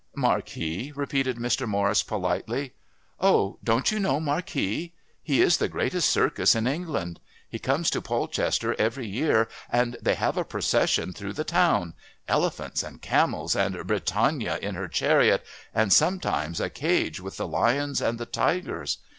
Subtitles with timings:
[0.15, 1.67] "Marquis?" repeated Mr.
[1.69, 2.73] Morris politely.
[3.19, 4.93] "Oh, don't you know Marquis?
[5.21, 7.19] His is the greatest Circus in England.
[7.47, 11.93] He comes to Polchester every year, and they have a procession through the town
[12.27, 18.01] elephants and camels, and Britannia in her chariot, and sometimes a cage with the lions
[18.01, 18.97] and the tigers.